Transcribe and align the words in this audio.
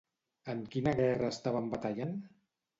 En 0.53 0.63
quina 0.77 0.95
guerra 1.01 1.31
estaven 1.37 1.71
batallant? 1.77 2.19